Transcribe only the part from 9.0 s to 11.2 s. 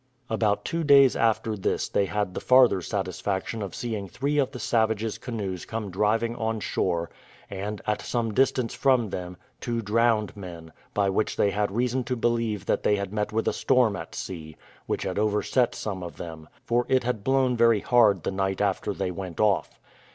them, two drowned men, by